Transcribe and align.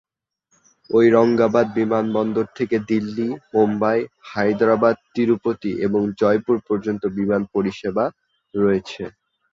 ঔরঙ্গাবাদ 0.89 1.67
বিমানবন্দর 1.77 2.45
থেকে 2.57 2.77
দিল্লী, 2.89 3.27
মুম্বাই, 3.53 3.99
হায়দরাবাদ-তিরুপতি 4.29 5.71
এবং 5.87 6.01
জয়পুর 6.19 6.57
পর্যন্ত 6.67 7.03
বিমান 7.17 7.41
পরিষেবা 7.53 8.05
রয়েছে। 8.53 9.03